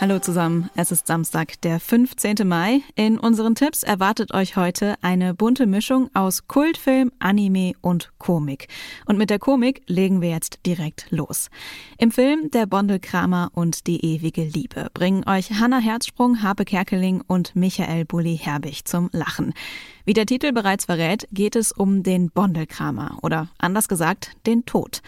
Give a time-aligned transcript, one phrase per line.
[0.00, 2.46] Hallo zusammen, es ist Samstag, der 15.
[2.46, 2.82] Mai.
[2.94, 8.68] In unseren Tipps erwartet euch heute eine bunte Mischung aus Kultfilm, Anime und Komik.
[9.06, 11.50] Und mit der Komik legen wir jetzt direkt los.
[11.98, 17.56] Im Film Der Bondelkramer und die ewige Liebe bringen euch Hanna Herzsprung, Harpe Kerkeling und
[17.56, 19.52] Michael Bulli Herbig zum Lachen.
[20.04, 25.02] Wie der Titel bereits verrät, geht es um den Bondelkramer oder anders gesagt, den Tod.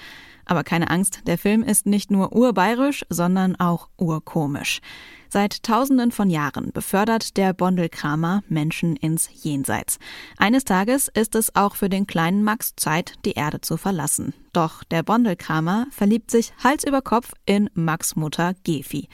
[0.50, 4.80] Aber keine Angst, der Film ist nicht nur urbayerisch, sondern auch urkomisch.
[5.28, 10.00] Seit Tausenden von Jahren befördert der Bondelkramer Menschen ins Jenseits.
[10.38, 14.34] Eines Tages ist es auch für den kleinen Max Zeit, die Erde zu verlassen.
[14.52, 19.08] Doch der Bondelkramer verliebt sich Hals über Kopf in Max Mutter Gefi.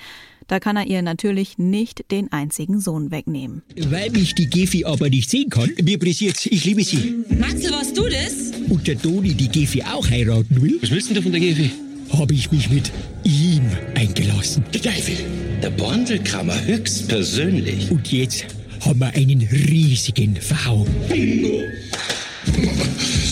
[0.49, 3.63] Da kann er ihr natürlich nicht den einzigen Sohn wegnehmen.
[3.91, 7.17] Weil ich die Gefi aber nicht sehen kann, mir pressiert's, ich liebe sie.
[7.39, 8.53] Matze, warst du das?
[8.69, 11.71] Und der Toni die Gefi auch heiraten will, Was willst denn du von der Gefi?
[12.13, 12.93] habe ich mich mit
[13.25, 13.63] ihm
[13.97, 14.63] eingelassen.
[14.73, 15.17] Der Teufel.
[15.63, 17.91] Der Bondelkramer höchstpersönlich.
[17.91, 18.45] Und jetzt
[18.81, 20.87] haben wir einen riesigen Verhau.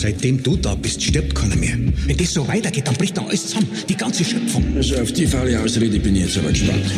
[0.05, 1.75] Seitdem du da bist, stirbt keiner mehr.
[2.05, 3.67] Wenn das so weitergeht, dann bricht da alles zusammen.
[3.89, 4.63] Die ganze Schöpfung.
[4.75, 6.91] Also auf die faule Ausrede bin ich jetzt aber gespannt.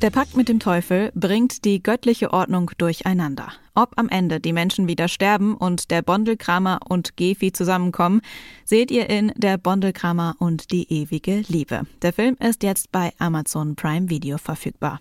[0.00, 3.52] Der Pakt mit dem Teufel bringt die göttliche Ordnung durcheinander.
[3.74, 8.22] Ob am Ende die Menschen wieder sterben und der Bondelkramer und Gefi zusammenkommen,
[8.64, 11.82] seht ihr in Der Bondelkramer und die ewige Liebe.
[12.00, 14.98] Der Film ist jetzt bei Amazon Prime Video verfügbar.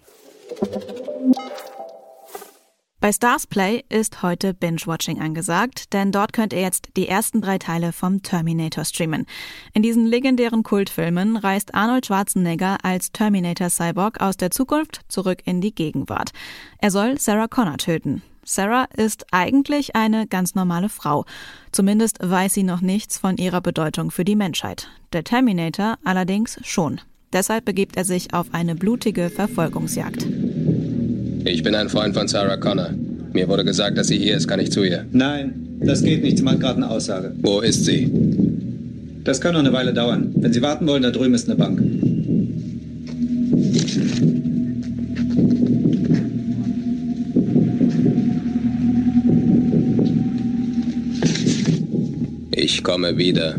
[3.06, 7.60] Bei Stars Play ist heute Binge-Watching angesagt, denn dort könnt ihr jetzt die ersten drei
[7.60, 9.28] Teile vom Terminator streamen.
[9.76, 15.76] In diesen legendären Kultfilmen reist Arnold Schwarzenegger als Terminator-Cyborg aus der Zukunft zurück in die
[15.76, 16.32] Gegenwart.
[16.80, 18.24] Er soll Sarah Connor töten.
[18.44, 21.26] Sarah ist eigentlich eine ganz normale Frau.
[21.72, 24.90] Zumindest weiß sie noch nichts von ihrer Bedeutung für die Menschheit.
[25.14, 27.02] Der Terminator allerdings schon.
[27.34, 30.26] Deshalb begibt er sich auf eine blutige Verfolgungsjagd.
[31.48, 32.90] Ich bin ein Freund von Sarah Connor.
[33.34, 34.48] Mir wurde gesagt, dass sie hier ist.
[34.48, 35.06] Kann ich zu ihr?
[35.12, 36.40] Nein, das geht nicht.
[36.40, 37.36] Sie macht gerade eine Aussage.
[37.44, 38.12] Wo ist sie?
[39.24, 40.32] Das kann noch eine Weile dauern.
[40.38, 41.80] Wenn Sie warten wollen, da drüben ist eine Bank.
[52.52, 53.56] Ich komme wieder.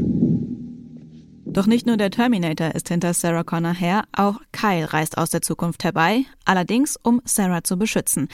[1.45, 5.43] Doch nicht nur der Terminator ist hinter Sarah Connor her, auch Kyle reist aus der
[5.43, 8.29] Zukunft herbei, allerdings um Sarah zu beschützen.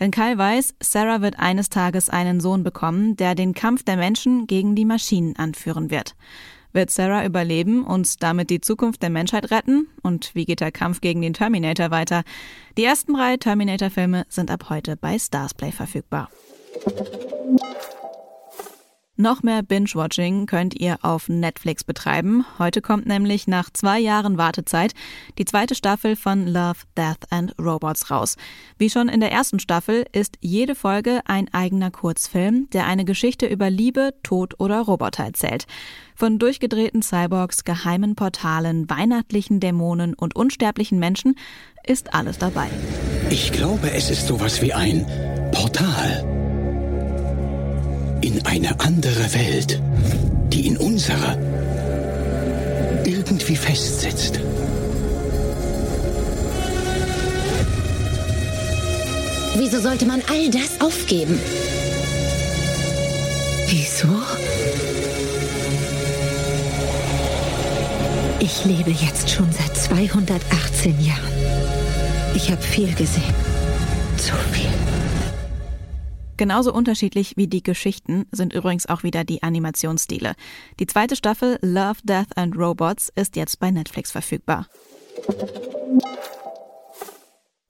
[0.00, 4.48] Denn Kyle weiß, Sarah wird eines Tages einen Sohn bekommen, der den Kampf der Menschen
[4.48, 6.16] gegen die Maschinen anführen wird.
[6.72, 9.86] Wird Sarah überleben und damit die Zukunft der Menschheit retten?
[10.02, 12.24] Und wie geht der Kampf gegen den Terminator weiter?
[12.76, 16.28] Die ersten drei Terminator-Filme sind ab heute bei Starsplay verfügbar.
[19.20, 22.46] Noch mehr Binge-Watching könnt ihr auf Netflix betreiben.
[22.60, 24.94] Heute kommt nämlich nach zwei Jahren Wartezeit
[25.38, 28.36] die zweite Staffel von Love, Death and Robots raus.
[28.78, 33.46] Wie schon in der ersten Staffel ist jede Folge ein eigener Kurzfilm, der eine Geschichte
[33.46, 35.66] über Liebe, Tod oder Roboter erzählt.
[36.14, 41.34] Von durchgedrehten Cyborgs, geheimen Portalen, weihnachtlichen Dämonen und unsterblichen Menschen
[41.84, 42.68] ist alles dabei.
[43.30, 45.04] Ich glaube, es ist sowas wie ein
[45.50, 46.37] Portal.
[48.20, 49.80] In eine andere Welt,
[50.52, 51.36] die in unserer
[53.04, 54.40] irgendwie festsitzt.
[59.56, 61.38] Wieso sollte man all das aufgeben?
[63.68, 64.08] Wieso?
[68.40, 71.18] Ich lebe jetzt schon seit 218 Jahren.
[72.34, 73.34] Ich habe viel gesehen.
[74.16, 74.77] Zu viel.
[76.38, 80.34] Genauso unterschiedlich wie die Geschichten sind übrigens auch wieder die Animationsstile.
[80.78, 84.66] Die zweite Staffel Love, Death and Robots ist jetzt bei Netflix verfügbar.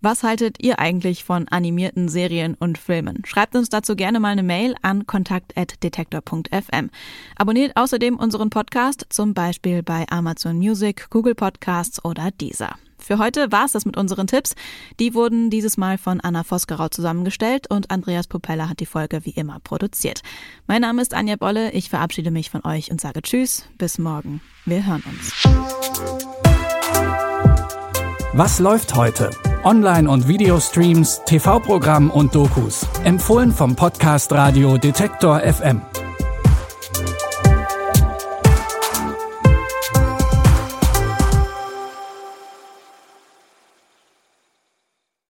[0.00, 3.25] Was haltet ihr eigentlich von animierten Serien und Filmen?
[3.25, 6.91] Schreibt uns dazu gerne mal eine Mail an kontakt.detektor.fm.
[7.37, 12.76] Abonniert außerdem unseren Podcast, zum Beispiel bei Amazon Music, Google Podcasts oder Deezer.
[12.99, 14.55] Für heute war es das mit unseren Tipps.
[15.00, 19.31] Die wurden dieses Mal von Anna Vosgerau zusammengestellt und Andreas Popella hat die Folge wie
[19.31, 20.23] immer produziert.
[20.67, 24.41] Mein Name ist Anja Bolle, ich verabschiede mich von euch und sage Tschüss, bis morgen.
[24.65, 25.33] Wir hören uns.
[28.35, 29.31] Was läuft heute?
[29.65, 32.87] Online- und Videostreams, TV-Programm und Dokus.
[33.05, 35.83] Empfohlen vom Podcast Radio Detektor FM.